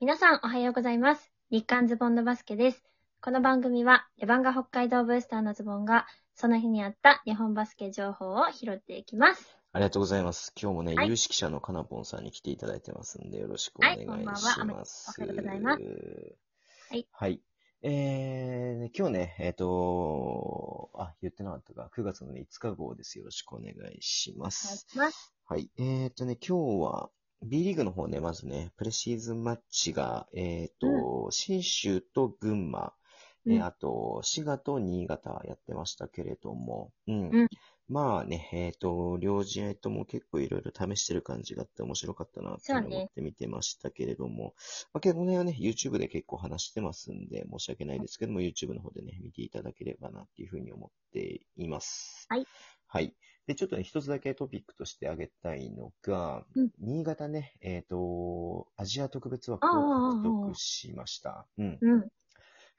[0.00, 1.30] 皆さんおはようございます。
[1.50, 2.82] 日刊ズボンのバスケです。
[3.20, 9.58] この番組は、レバンガ北海道ブースターのズボンが、その日にあった日本バスケ情報を拾っていきます。
[9.72, 10.54] ありがとうございます。
[10.58, 15.14] 今日もね、はい有識者のかなぽんさんに来ていただいてますんで、よろしくお願いしはいこんばんはます。
[15.18, 15.82] おはようございます
[16.88, 17.06] はい。
[17.12, 17.42] はい。
[17.82, 23.18] えー、今日ね、えっ、とあ、言ってなかったか、9月の、ね、5日号です。
[23.18, 24.86] よろしくお願いしまお願いす。
[24.88, 25.34] します。
[25.44, 25.70] はい。
[25.76, 27.10] えっ、とね、今日は、
[27.42, 32.92] B リーグの方ね、まずね、プレシーズンマッチが、えっ、と、信州と群馬、
[33.46, 37.30] えーうんあと、滋賀と新潟やってましたけれども、うん。
[37.30, 37.48] うん
[37.90, 44.54] まあね、えっ、と、両試合とも結構いろいろ試してる感じがあって面白かったなってそうね思って見てましたけれども、
[44.94, 52.26] まあ、結構ね、YouTube で結構話してますんで、申し訳ないですけども、YouTube の方でね、見ていただければなっていうふうに思っています。
[52.28, 52.46] はい。
[52.86, 53.12] はい。
[53.48, 59.70] で、ちょっとね、一つだけトピックとして挙げたいのが、うん新潟ね、えっ、と、アジア特別枠を
[60.12, 61.46] 獲得しました。
[61.58, 61.78] うん。
[61.80, 62.08] うん。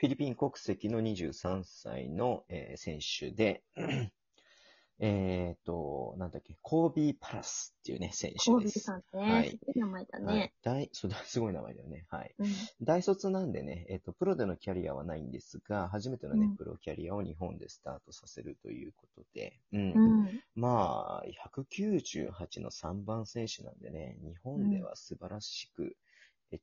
[0.00, 3.62] フィリピン国籍の23歳の、えー選手で、
[4.98, 8.80] えっと、なんだっけ、コービー・パラスっていうね、選手コービーです。
[8.80, 9.30] さんね。
[9.30, 10.54] はいすごい名前だはいね。
[10.62, 12.06] 大そうだ すごい名前だよね。
[12.08, 12.34] はい。
[12.38, 12.46] うん。
[12.80, 19.92] 大卒なんでね、えっ、と、プロでのキャリアはないんですが、初めてのね、うんプロキャリアを日本でスタートさせるということで、うん。
[19.92, 20.42] うん。
[20.54, 26.09] まあ、198の3番選手なんでね、日本では素晴らしく、え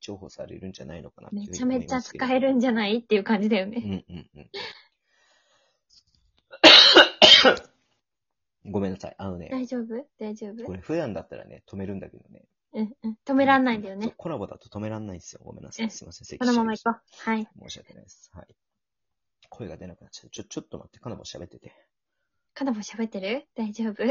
[0.07, 3.79] 重宝されるんじゃないのかなめちゃめちゃ使えるんじゃないっていう感じだようね。
[3.79, 4.49] んうんうん。
[8.71, 9.15] ごめんなさい。
[9.17, 10.05] あのね、大丈夫？
[10.19, 10.63] 大丈夫？
[10.65, 12.45] これ普段だったらね、止めるんだけどね。
[12.73, 13.17] うんうん。
[13.25, 14.13] 止めらんないんだよね。
[14.17, 15.41] コラボだと止めらんないんですよ。
[15.43, 15.89] ごめんなさい。
[15.89, 16.37] すいません。
[16.37, 16.93] このまま行こう。
[16.93, 17.29] う。
[17.29, 17.47] はい。
[17.61, 18.29] 申し訳ないです。
[18.33, 18.47] はい。
[19.49, 20.29] 声が出なくなっちゃう。
[20.29, 21.73] ちょ、ちょっと待って、カナボ喋ってて。
[22.53, 23.47] かなぼ喋ってる？
[23.55, 24.03] 大丈夫？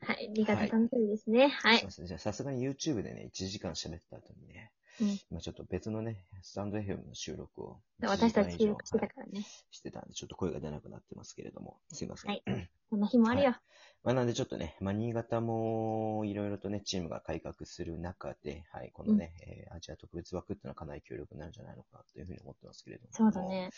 [0.00, 0.30] はい。
[0.32, 1.48] リガはい楽しみですね。
[1.48, 1.84] はいすい。
[1.86, 2.06] ません。
[2.06, 9.44] じゃあ、さすがに YouTube でね、1時間喋った後にね、うん今ちょっと別のね、スタンド FM の収録を1私たち収録してたからね。
[9.70, 12.30] してたんで、ちょっと声が出なくなってますけれども、すいません。
[12.30, 12.42] はい
[12.92, 13.56] こんな日もあるよ。
[14.04, 23.08] まあ、なんでちょっとね、まあ、新潟もいろいろとね、チームが改革する中で、はい、このね、えーアジア特別枠っていうのはかなり強力になるんじゃないのかなというふうに思ってますけれども。
[23.12, 23.70] そうだね。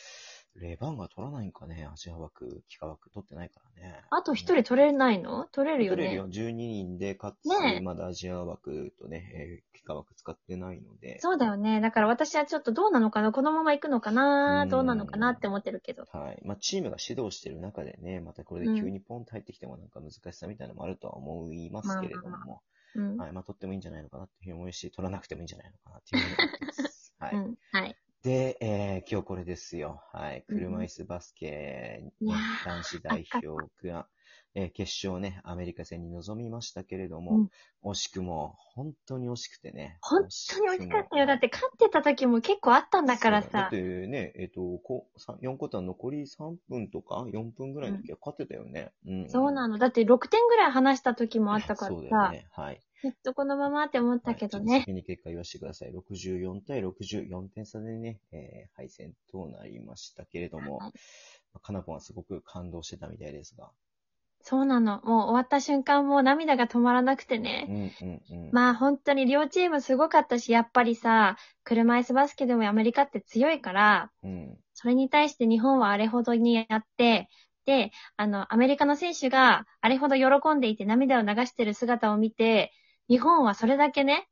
[0.60, 4.04] レバンが取らないんかね、アジア枠、幾何枠取ってないからね。
[4.10, 5.46] あと一人取れないの？
[5.52, 5.96] 取れるよね。
[5.96, 6.28] 取れるよ。
[6.28, 11.18] 12人で、かつ、ねえまだアジア枠とね、えー、幾何枠使ってないので。
[11.20, 11.80] そうだよね。
[11.80, 13.32] だから私はちょっとどうなのかな？
[13.32, 14.62] このまま行くのかな？
[14.62, 16.04] うんどうなのかなって思ってるけど。
[16.12, 16.40] はい。
[16.44, 22.56] まあ、チームが指導してる中でね、またこれで急にポンと入ってきてもなんか難しさみたいなのもあるとは思いますけれども、まあま
[22.94, 23.16] うん。
[23.16, 23.32] はい。
[23.32, 27.14] まあ、取ってもいいんじゃないのかなっていうふうに思うし、取らなくてもいいんじゃないのかなっていうふうに思ってます。
[27.18, 27.34] はい。
[27.34, 27.54] うん。
[27.72, 27.96] はい。
[29.10, 30.00] 今日これですよ。
[30.12, 30.44] はい。
[30.48, 32.04] うん車椅子バスケ
[32.64, 34.06] 男子代表が、
[34.54, 39.98] えー決勝ね、アメリカ戦に臨みましたけれども、うん惜しくも、本当に惜しくてね。
[40.00, 41.26] 本当に美味しかったよ。
[41.26, 43.70] だって勝ってた時も結構あったんだからさだだっ。
[43.70, 48.92] てね、えっ、と、こう、さ4クォーター残り3分とか4分ぐらいの時は勝ってたよね。
[49.06, 49.28] うん。
[49.28, 49.76] そうなの。
[49.76, 52.46] だって6点ぐらい離した時もあったからさ、そうだよね。
[52.52, 52.80] はい。
[53.04, 54.78] ずっとこのままって思ったけどね。
[54.78, 55.92] はいに結果言わせてください。
[55.92, 60.92] 64対64点差でね、えー敗戦となりましたけれども、はい
[61.62, 63.70] かなぽんはすごく感動してたみたいですが。
[64.40, 65.02] そうなの。
[65.04, 67.66] もう終わった瞬間もう涙が止まらなくてね。
[67.68, 68.50] うんうんうん。
[68.52, 74.58] まあ本当に両チームすごかったし、やっぱりさ、車椅子バスケでもアメリカって強いから、うん。
[74.72, 77.28] それに対して日本はあれほどにやって、
[77.64, 82.72] で、あの、アメリカの選手があれほど喜んでいて涙を流してる姿を見て、
[83.08, 84.28] 日本はそれだけね、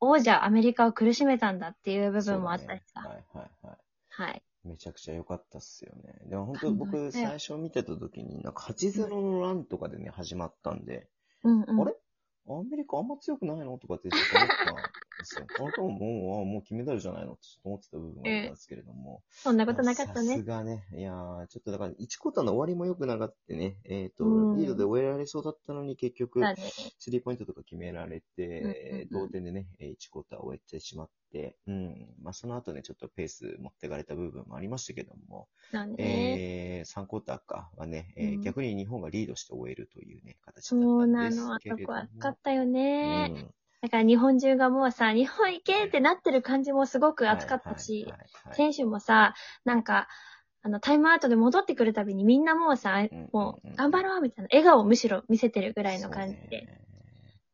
[0.00, 3.02] 王者アメリカを苦しめたんだっていう部分もあったしさ。
[3.02, 3.78] ねはいはいはい。
[4.08, 4.42] はい。
[4.64, 6.14] めちゃくちゃ良かったっすよね。
[6.28, 11.08] でも本当僕最初見てた時に、なんか8-0のランとかでね、始まったんで、
[11.44, 11.80] うんうん。
[11.82, 11.94] あれ？
[12.50, 13.78] アメリカあんま強くないの？
[13.78, 14.20] とかって思っ
[14.64, 14.76] たん
[15.18, 15.46] ですよ。
[15.58, 19.22] あなたももう、あもう金メダルじゃないのってちょっと思ってた部分があったんですけれども。
[19.30, 20.42] そんなことなかったさすね。
[20.42, 20.86] がね。
[20.94, 23.78] いやー、ちょっとだから、1クォーターの終わりも良くなかったね。
[23.84, 26.40] えっ、と、うんリードで終えられそうだったのに結局。
[26.98, 32.14] スリーポイントとか決められて、うんうんうん同点でね、1クォーター終えてしまって、うん。
[32.22, 35.94] まあ、その後ね、ちょっとペース持ってかれた部分もありましたけども、だね。
[35.98, 41.54] えー、3クォーターかはね、えーうん逆に日本がリードして終えるというね、形だそうったんですなの。
[41.54, 41.86] あけれども。
[41.86, 43.32] そこ熱かったよね。
[43.34, 49.34] うんだから日本中がもうさ、日本行けってなってる感じもすごく熱かったし、はいはいはいはい選手もさ、
[49.64, 50.08] なんか、
[50.62, 56.66] あの、タイムアウトで戻ってくるたびにみんなもうさ、んもう、うんうん頑張ろうみたいな、笑顔をむしろ見せてるぐらいの感じで。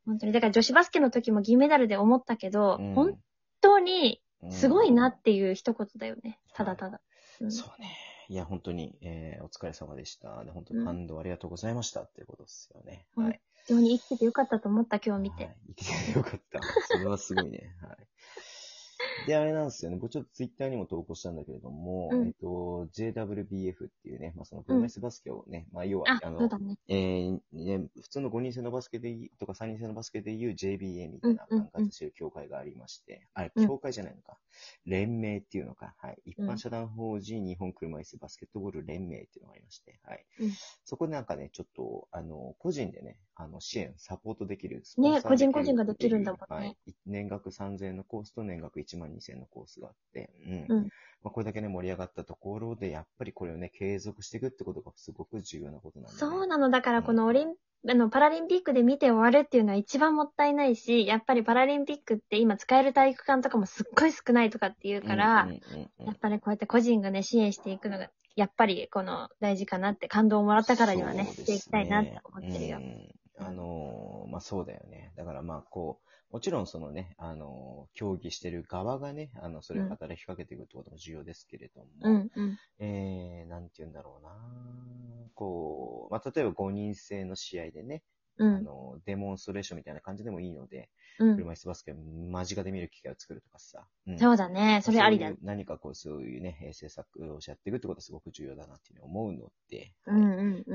[0.07, 0.33] 本当に。
[0.33, 3.19] だから女子バスケの時も銀メダルで思ったけど、うん本
[3.61, 6.39] 当にすごいなうんっていう一言だよね。
[6.55, 7.01] ただただ。
[7.41, 7.97] うんそうね。
[8.29, 10.45] いや、本当に、えーお疲れ様でした。
[10.45, 13.07] で、本当に感動ありがとうございましたっていうことですよね。
[13.17, 13.41] うんはい。
[13.67, 15.51] 非常に生きててよかったと思った、今日見ては。
[15.51, 16.61] い生きててよかった。
[16.89, 17.75] それはすごいね。
[17.83, 19.27] はい。
[19.27, 19.97] で、あれなんですよね。
[19.97, 26.79] 僕ちょっとツイッターにも投稿したんだけれども、うんえっと、JWBF っていうね、まあその車椅子バスケをね、まあ要は、あ、あのそう、だね。
[26.89, 27.39] えー
[27.79, 34.39] ね、普通の5人制のバスケでとか3人制のバスケでいう JBA みたいな管轄している協会がありまして、あれ、うん協会じゃないのか。
[34.87, 35.95] 連盟っていうのか。
[35.99, 36.19] はい。
[36.25, 40.25] 一うん般社団法人日本車椅子バスケットボール連盟っていうのがありまして、はい。
[40.41, 40.51] うん
[40.85, 46.77] そこでなんかね、ちょっと、あの、個人でね、あの、支援、サポートできる、スポンね個人個人ができるんだもんねはい。
[47.07, 50.31] 年額3000円のコースと年額1万2000円のコースがあって、
[50.69, 50.89] うん。
[51.25, 56.19] うんまあ、これだけね、盛り上がったところで、やっぱりこれをね、継続していくってことがすごく重要なことなんで、ね。
[56.19, 56.69] そうなの。
[56.69, 57.55] だからこのオリン、
[57.89, 72.79] あの、パラリンピックで見て終わるっていうのは一番もったいないし、やっぱりパラリンピックって今使える体育館とかもすっごい少ないとかっていうから、うんうんうんうんやっぱりこうやって個人がね、支援していくのが、やっぱりこの大事かなって感動をもらったからにはね、そうですしていきたいなって思ってるよ。
[72.79, 75.13] うんあのーまあ、そうだよね。
[75.17, 82.59] だからまあ、こう、もちろんそのね、あのー競技してる側がね、あの、それを働きかけていくってことも重要ですけれども、うん、うん。
[82.81, 84.31] えー、なんて言うんだろうな
[85.35, 88.03] こう、まあ、例えば5人制の試合でね、
[88.39, 90.89] うん、あの、デモンストレーションみたいな感じでもいいので、
[91.19, 91.37] うん。
[91.37, 93.87] 車椅子バスケを間近で見る機会を作るとかさ。
[94.07, 94.81] うんそうだね。
[94.83, 95.45] それありだそういう。
[95.45, 99.93] 何かこう、そういうね、えー政策をやっていくってことはすごく重要だなっていうふうに思うので。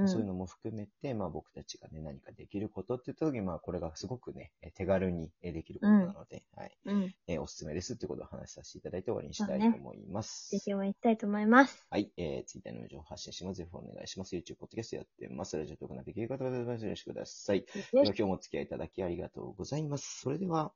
[0.07, 6.77] そういうのも含めて、まあ僕たちがね、何かできることって言った時に、まあこれがすごくね、えー手軽にえーできることなので、はい。
[6.85, 7.15] うん。
[7.27, 10.49] えーおすすめですってことを話させていただいて終わりにしたいと思います。
[10.51, 11.85] ぜひ応援したいと思います。
[11.89, 12.11] はい。
[12.17, 13.57] えー、ツイッターの情報発信します。
[13.57, 14.35] ぜひお願いします。
[14.35, 15.57] YouTube、ポッドキャストやってます。
[15.57, 17.48] ラジオトークなできる方々よろしくください。
[17.57, 20.19] では今日もお付き合いいただきありがとうございます。
[20.21, 20.71] それでは、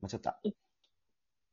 [0.00, 0.28] まあちょっと。
[0.28, 0.36] は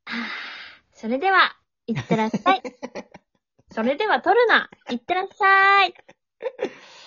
[0.06, 0.48] あ
[0.94, 1.56] それでは、
[1.86, 2.62] いってらっしゃい。
[3.72, 4.70] それでは撮るな。
[4.90, 5.94] いってらっしゃい。